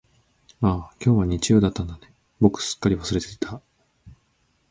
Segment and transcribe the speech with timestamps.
[0.61, 3.61] ああ、今日は日曜だったんだね、僕すっかり忘れていた。